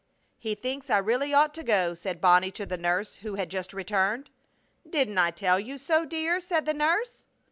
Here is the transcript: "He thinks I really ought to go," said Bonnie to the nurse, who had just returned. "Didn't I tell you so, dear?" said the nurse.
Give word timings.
"He 0.39 0.55
thinks 0.55 0.89
I 0.89 0.97
really 0.97 1.31
ought 1.31 1.53
to 1.53 1.63
go," 1.63 1.93
said 1.93 2.19
Bonnie 2.19 2.49
to 2.53 2.65
the 2.65 2.75
nurse, 2.75 3.17
who 3.17 3.35
had 3.35 3.49
just 3.51 3.71
returned. 3.71 4.31
"Didn't 4.89 5.19
I 5.19 5.29
tell 5.29 5.59
you 5.59 5.77
so, 5.77 6.05
dear?" 6.05 6.39
said 6.39 6.65
the 6.65 6.73
nurse. 6.73 7.27